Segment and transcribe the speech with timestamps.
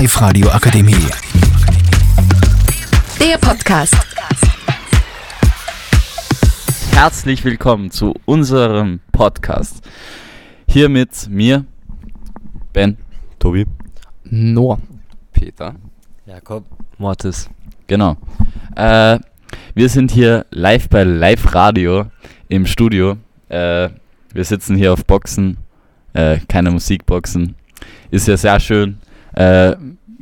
[0.00, 0.94] Live Radio Akademie.
[3.20, 3.94] Der Podcast.
[6.92, 9.86] Herzlich willkommen zu unserem Podcast.
[10.66, 11.66] Hier mit mir,
[12.72, 12.96] Ben,
[13.38, 13.66] Tobi.
[14.24, 14.78] Noah.
[15.34, 15.74] Peter.
[16.24, 16.64] Jakob.
[16.96, 17.50] Mortis.
[17.86, 18.16] genau.
[18.76, 19.18] Äh,
[19.74, 22.06] wir sind hier live bei Live Radio
[22.48, 23.18] im Studio.
[23.50, 23.90] Äh,
[24.32, 25.58] wir sitzen hier auf Boxen,
[26.14, 27.54] äh, keine Musikboxen.
[28.10, 28.98] Ist ja sehr schön.
[29.34, 29.76] Äh,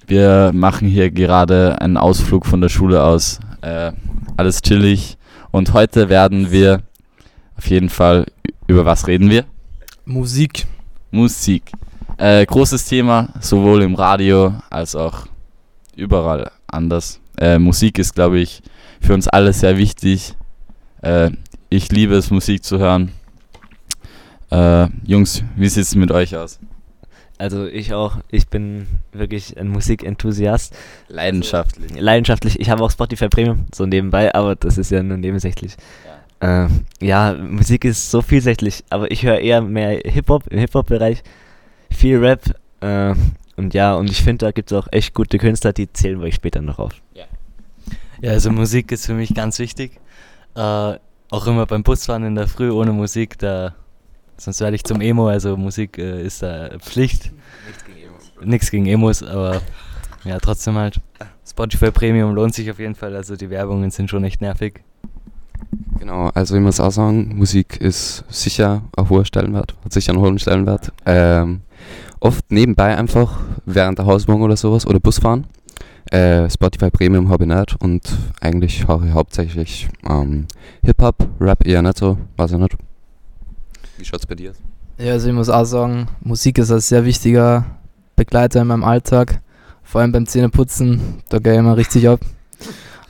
[0.06, 3.40] wir machen hier gerade einen Ausflug von der Schule aus.
[3.60, 3.92] Äh,
[4.36, 5.18] alles chillig.
[5.50, 6.82] Und heute werden wir
[7.56, 8.26] auf jeden Fall
[8.66, 9.44] über was reden wir?
[10.04, 10.66] Musik.
[11.10, 11.72] Musik.
[12.16, 15.26] Äh, großes Thema, sowohl im Radio als auch
[15.96, 17.20] überall anders.
[17.38, 18.62] Äh, Musik ist, glaube ich,
[19.00, 20.34] für uns alle sehr wichtig.
[21.02, 21.30] Äh,
[21.68, 23.12] ich liebe es, Musik zu hören.
[24.50, 26.58] Äh, Jungs, wie sieht es mit euch aus?
[27.38, 28.16] Also ich auch.
[28.30, 30.76] Ich bin wirklich ein Musikenthusiast.
[31.08, 31.92] Leidenschaftlich.
[31.98, 32.58] Leidenschaftlich.
[32.60, 35.76] Ich habe auch Spotify Premium so nebenbei, aber das ist ja nur nebensächlich.
[36.42, 36.68] Ja, äh,
[37.00, 41.22] ja Musik ist so vielseitig, aber ich höre eher mehr Hip-Hop im Hip-Hop-Bereich.
[41.90, 42.42] Viel Rap.
[42.80, 43.14] Äh,
[43.56, 46.30] und ja, und ich finde, da gibt es auch echt gute Künstler, die zählen wir
[46.32, 46.92] später noch auf.
[48.20, 50.00] Ja, also Musik ist für mich ganz wichtig.
[50.56, 50.98] Äh,
[51.30, 53.74] auch immer beim Busfahren in der Früh ohne Musik, da
[54.38, 57.32] sonst werde ich zum Emo, also Musik äh, ist da Pflicht.
[57.66, 58.32] Nichts gegen Emos.
[58.44, 59.60] Nichts gegen Emos, aber
[60.24, 61.00] ja, trotzdem halt.
[61.46, 64.82] Spotify Premium lohnt sich auf jeden Fall, also die Werbungen sind schon echt nervig.
[65.98, 70.22] Genau, also ich muss auch sagen, Musik ist sicher ein hoher Stellenwert, hat sicher einen
[70.22, 70.92] hohen Stellenwert.
[71.04, 71.62] Ähm,
[72.20, 75.46] oft nebenbei einfach während der Hausübung oder sowas oder Busfahren.
[76.10, 78.02] Äh, Spotify Premium habe ich nicht und
[78.40, 80.46] eigentlich höre ich hauptsächlich ähm,
[80.84, 82.76] Hip-Hop, Rap eher nicht so, weiß ich nicht.
[83.98, 84.56] Wie schaut's bei dir aus?
[84.98, 87.64] Ja, also ich muss auch sagen, Musik ist ein sehr wichtiger
[88.16, 89.40] Begleiter in meinem Alltag.
[89.82, 92.20] Vor allem beim Zähneputzen, da gehe ich immer richtig ab.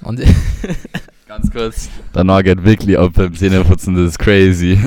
[0.02, 0.20] Und
[1.28, 1.88] Ganz kurz.
[2.12, 4.78] Danach geht wirklich ab beim Zähneputzen, das ist crazy.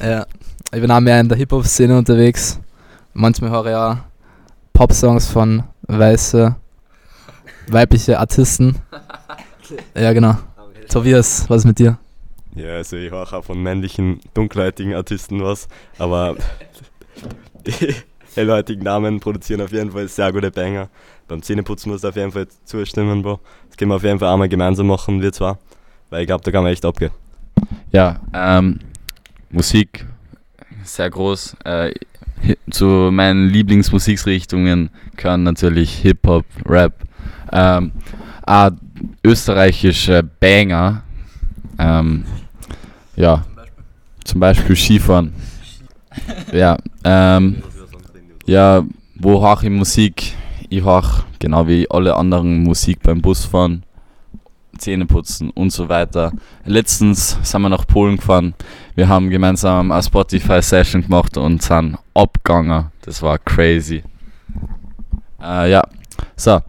[0.00, 0.24] ja,
[0.72, 2.58] ich bin auch mehr in der Hip-Hop-Szene unterwegs.
[3.12, 3.96] Manchmal höre ich auch
[4.72, 6.54] Pop-Songs von weiße,
[7.68, 8.76] weibliche Artisten.
[9.94, 10.36] Ja, genau.
[10.88, 11.96] Tobias, was ist mit dir?
[12.54, 15.68] Ja, also ich höre auch von männlichen, dunkelhäutigen Artisten was,
[15.98, 16.36] aber
[17.66, 17.94] die
[18.34, 20.88] hellhäutigen Damen produzieren auf jeden Fall sehr gute Banger.
[21.28, 23.40] Beim Zähneputzen muss auf jeden Fall zustimmen, Bro.
[23.68, 25.58] Das können wir auf jeden Fall einmal gemeinsam machen, wir zwar,
[26.10, 27.12] weil ich glaube, da kann man echt abgehen.
[27.92, 28.80] Ja, ähm,
[29.50, 30.06] Musik
[30.84, 31.56] sehr groß.
[31.64, 31.92] Äh,
[32.70, 36.94] zu meinen Lieblingsmusikrichtungen gehören natürlich Hip-Hop, Rap,
[37.52, 37.92] ähm,
[38.46, 38.70] ah,
[39.24, 41.02] österreichische Banger.
[41.78, 42.24] Ähm,
[43.20, 43.44] ja,
[44.24, 45.32] zum Beispiel Skifahren.
[46.52, 47.62] Ja, ähm,
[48.46, 48.82] ja,
[49.14, 50.34] wo höre ich Musik?
[50.68, 53.84] Ich höre genau wie alle anderen Musik beim Busfahren,
[54.78, 56.32] Zähneputzen und so weiter.
[56.64, 58.54] Letztens sind wir nach Polen gefahren.
[58.94, 62.86] Wir haben gemeinsam eine Spotify-Session gemacht und sind abgegangen.
[63.02, 64.02] Das war crazy.
[65.42, 65.82] Äh, ja,
[66.36, 66.60] so.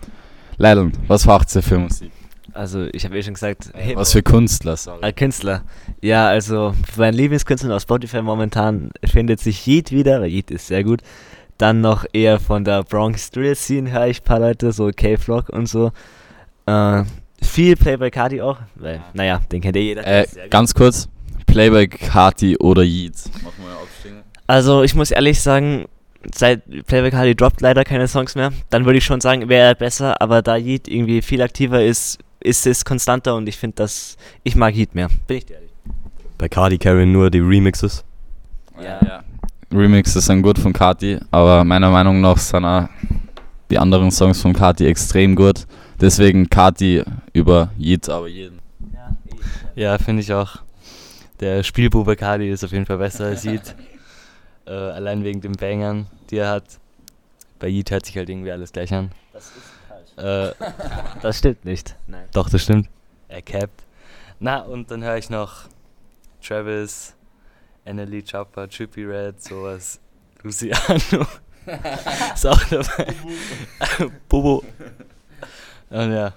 [0.57, 2.11] Leilon, was macht ihr für Musik?
[2.53, 4.77] Also ich habe eh schon gesagt, Hip Was für Künstler?
[4.77, 4.99] Sorry.
[5.01, 5.63] Äh, Künstler.
[6.01, 10.83] Ja, also mein Lieblingskünstler auf Spotify momentan findet sich Yeet wieder, weil Yeet ist sehr
[10.83, 11.01] gut.
[11.57, 15.49] Dann noch eher von der Bronx Drill Scene höre ich ein paar Leute, so K-Flock
[15.49, 15.91] und so.
[16.65, 17.03] Äh,
[17.41, 20.03] viel Playboy Cardi auch, weil, naja, den kennt ja jeder.
[20.03, 21.07] der Äh, ganz kurz.
[21.45, 23.29] Playback, Kati oder Yeats?
[23.43, 24.21] Machen wir aufstehen.
[24.47, 25.85] Also ich muss ehrlich sagen,
[26.33, 29.75] seit Playboy Cardi droppt leider keine Songs mehr, dann würde ich schon sagen, wäre er
[29.75, 34.17] besser, aber da Yeet irgendwie viel aktiver ist, ist es konstanter und ich finde das,
[34.43, 35.71] ich mag Yeet mehr, bin ich dir ehrlich.
[36.37, 38.03] Bei Cardi carryen nur die Remixes.
[38.77, 38.99] Ja.
[39.05, 39.23] ja.
[39.71, 42.89] Remixes sind gut von Kati, aber meiner Meinung nach sind auch
[43.69, 45.65] die anderen Songs von Kati extrem gut.
[45.99, 48.59] Deswegen Kati über Yeats, aber jeden.
[49.75, 50.57] Ja, finde ich auch.
[51.39, 53.75] Der Spielbube Cardi ist auf jeden Fall besser als Yeet.
[54.65, 56.63] äh, allein wegen den Bangern, die er hat.
[57.59, 59.11] Bei Yeet hört sich halt irgendwie alles gleich an.
[59.33, 59.80] Das ist.
[60.21, 60.53] Äh,
[61.21, 61.95] Das stimmt nicht.
[62.07, 62.25] Nein.
[62.33, 62.89] Doch, das stimmt.
[63.27, 63.83] Er capped.
[64.39, 65.63] Na, und dann höre ich noch
[66.45, 67.15] Travis,
[67.85, 69.99] Annalie Chopper, Trippy Red, sowas.
[70.43, 71.25] Luciano.
[72.33, 73.13] ist auch dabei.
[74.27, 74.63] Bobo.
[75.89, 76.33] Und ja,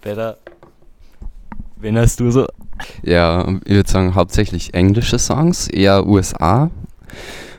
[0.00, 0.38] Peter.
[1.76, 2.46] Wen hast du so?
[3.02, 6.70] Ja, ich würde sagen hauptsächlich englische Songs, eher USA.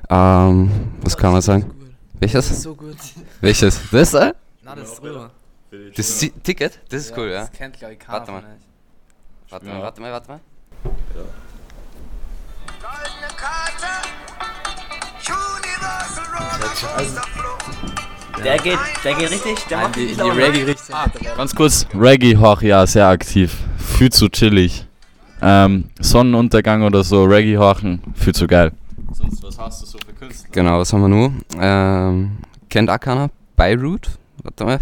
[0.09, 0.71] Ähm,
[1.01, 1.71] was kann man sagen?
[2.19, 2.63] Welches?
[2.63, 2.97] so gut.
[3.41, 3.79] Welches?
[3.91, 4.13] Das?
[4.15, 4.33] Äh?
[4.63, 5.31] Na, das ist drüber.
[5.95, 6.79] Das Si- Ticket?
[6.89, 7.41] Das ist cool, ja.
[7.41, 8.43] Das kennt, glaube ich, keiner Warte mal.
[9.49, 10.39] Warte mal, warte mal, warte mal.
[18.43, 20.43] Der geht, der geht richtig, der macht die, richtig die Laune.
[20.47, 20.95] Reggae-Richtung.
[21.35, 23.57] Ganz kurz, Reggae hoch, ja, sehr aktiv.
[23.77, 24.85] Viel zu chillig.
[25.41, 28.71] Ähm, Sonnenuntergang oder so, Reggae hochen, viel zu geil.
[29.13, 30.49] Sonst, was hast du so für Künstler?
[30.51, 31.31] Genau, was haben wir noch?
[31.59, 32.37] Ähm,
[32.69, 33.29] kennt auch keiner?
[33.55, 34.09] Beirut?
[34.43, 34.79] Warte mal.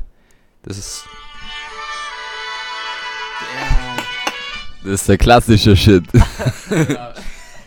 [0.66, 1.06] Das ist.
[4.84, 6.04] Das ist der klassische Shit.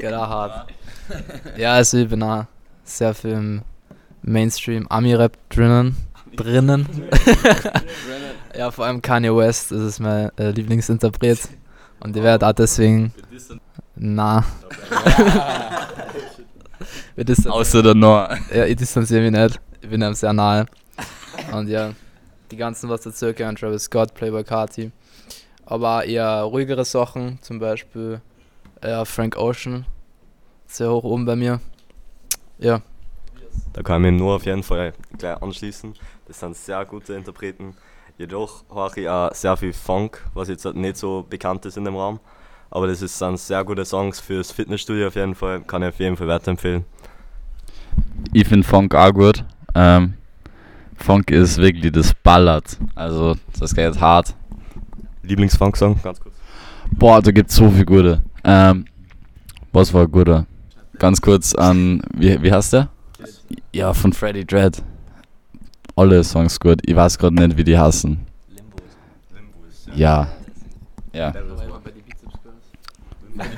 [0.00, 0.72] Genau, hart.
[1.56, 2.44] Ja, also ich bin auch
[2.84, 3.62] sehr viel im
[4.22, 5.96] Mainstream Ami-Rap drinnen.
[6.36, 6.86] drinnen.
[8.56, 11.48] ja, vor allem Kanye West, das ist mein äh, Lieblingsinterpret.
[11.98, 13.12] Und ich werde auch deswegen.
[13.96, 14.44] Na.
[17.48, 18.38] Außer der Nor.
[18.54, 19.60] Ja, ich distanziere mich nicht.
[19.80, 20.66] Ich bin ihm sehr nahe.
[21.50, 21.90] Und ja,
[22.50, 24.90] die ganzen, was dazu gehören, Travis Scott, Playboy Carti.
[25.66, 28.20] Aber eher ruhigere Sachen, zum Beispiel
[28.82, 29.86] ja, Frank Ocean.
[30.66, 31.60] Sehr hoch oben bei mir.
[32.58, 32.80] Ja,
[33.72, 35.94] Da kann ich mich nur auf jeden Fall gleich anschließen.
[36.26, 37.74] Das sind sehr gute Interpreten.
[38.18, 41.84] Jedoch höre ich auch sehr viel Funk, was jetzt halt nicht so bekannt ist in
[41.84, 42.18] dem Raum.
[42.70, 45.60] Aber das ist, sind sehr gute Songs fürs Fitnessstudio auf jeden Fall.
[45.62, 46.84] Kann ich auf jeden Fall weiterempfehlen.
[48.32, 49.44] Ich finde Funk auch gut.
[49.74, 50.14] Ähm,
[50.98, 52.78] Funk ist wirklich das Ballert.
[52.94, 54.34] Also, das geht hart.
[55.22, 56.34] Lieblingsfunk-Song, ganz kurz.
[56.90, 58.22] Boah, da gibt's so viel gute.
[58.44, 58.84] Ähm,
[59.72, 60.46] was war ein guter?
[60.98, 62.88] Ganz kurz an, wie, wie heißt der?
[63.72, 64.82] Ja, von Freddy Dread.
[65.94, 66.80] Alle Songs gut.
[66.84, 68.18] Ich weiß gerade nicht, wie die heißen.
[69.94, 70.28] Ja.
[71.12, 71.32] Ja.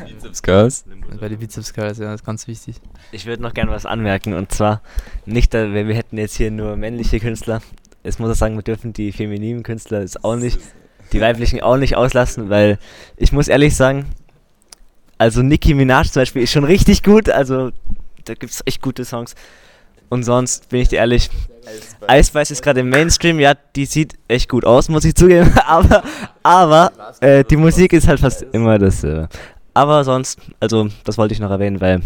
[0.06, 0.84] Bizeps Girls.
[1.18, 2.76] Bei den Bizeps Curls, ja, das ist ganz wichtig.
[3.12, 4.80] Ich würde noch gerne was anmerken und zwar
[5.26, 7.60] nicht, da- wir wir hätten jetzt hier nur männliche Künstler.
[8.02, 10.58] Es muss auch sagen, wir dürfen die femininen Künstler jetzt auch nicht,
[11.12, 12.78] die weiblichen auch nicht auslassen, weil
[13.16, 14.06] ich muss ehrlich sagen,
[15.18, 17.70] also Nicki Minaj zum Beispiel ist schon richtig gut, also
[18.24, 19.34] da gibt es echt gute Songs.
[20.08, 21.30] Und sonst bin ich dir ehrlich,
[22.10, 25.52] Ice Spice ist gerade im Mainstream, ja, die sieht echt gut aus, muss ich zugeben,
[25.66, 26.02] aber,
[26.42, 26.90] aber
[27.20, 29.04] äh, die Musik ist halt fast immer das.
[29.80, 32.02] Aber sonst, also das wollte ich noch erwähnen, weil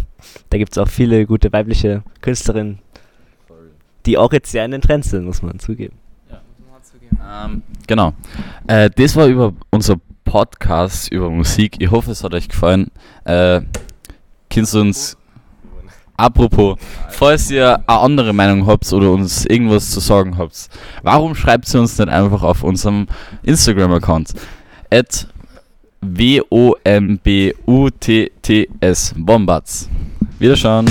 [0.48, 2.78] da gibt es auch viele gute weibliche Künstlerinnen,
[4.06, 5.98] die auch jetzt sehr in den Trends sind, muss man zugeben.
[7.20, 8.12] Ähm, genau.
[8.68, 11.74] Äh, das war über unser Podcast über Musik.
[11.80, 12.92] Ich hoffe, es hat euch gefallen.
[13.24, 13.62] Äh,
[14.50, 15.16] könnt uns,
[16.16, 16.78] apropos,
[17.08, 20.68] falls ihr eine andere Meinung habt oder uns irgendwas zu sagen habt,
[21.02, 23.08] warum schreibt ihr uns nicht einfach auf unserem
[23.42, 24.32] Instagram-Account?
[26.04, 27.14] W-O-M-B-U-T-T-S
[29.16, 29.88] Bombats.
[30.38, 30.86] Wiederschauen.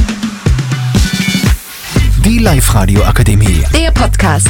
[2.26, 3.64] Die Live-Radio Akademie.
[3.74, 4.50] Der Podcast.